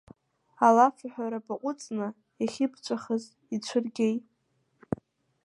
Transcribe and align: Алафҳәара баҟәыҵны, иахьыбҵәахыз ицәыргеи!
Алафҳәара 0.67 1.39
баҟәыҵны, 1.45 2.07
иахьыбҵәахыз 2.41 3.23
ицәыргеи! 3.55 4.15